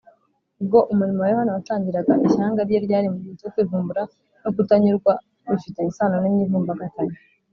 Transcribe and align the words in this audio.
’Ubwo 0.61 0.77
umurimo 0.91 1.19
wa 1.21 1.31
Yohana 1.33 1.55
watangiraga, 1.57 2.13
ishyanga 2.27 2.61
rye 2.67 2.79
ryari 2.85 3.07
mu 3.13 3.17
gihe 3.21 3.35
cyo 3.39 3.49
kwivumbura 3.53 4.03
no 4.43 4.49
kutanyurwa 4.55 5.11
bifitanye 5.49 5.89
isano 5.91 6.15
n’imyivumbagatanyo. 6.19 7.15